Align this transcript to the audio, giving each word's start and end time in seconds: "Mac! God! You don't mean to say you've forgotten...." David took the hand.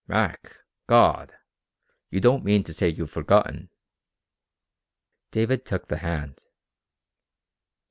"Mac! 0.07 0.57
God! 0.87 1.31
You 2.09 2.19
don't 2.21 2.43
mean 2.43 2.63
to 2.63 2.73
say 2.73 2.89
you've 2.89 3.11
forgotten...." 3.11 3.69
David 5.29 5.63
took 5.63 5.89
the 5.89 5.97
hand. 5.97 6.39